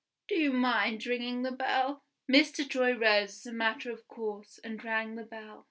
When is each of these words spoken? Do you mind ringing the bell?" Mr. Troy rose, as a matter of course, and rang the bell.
Do 0.27 0.33
you 0.33 0.51
mind 0.51 1.05
ringing 1.05 1.43
the 1.43 1.51
bell?" 1.51 2.01
Mr. 2.27 2.67
Troy 2.67 2.97
rose, 2.97 3.35
as 3.35 3.45
a 3.45 3.53
matter 3.53 3.91
of 3.91 4.07
course, 4.07 4.59
and 4.63 4.83
rang 4.83 5.13
the 5.13 5.21
bell. 5.23 5.59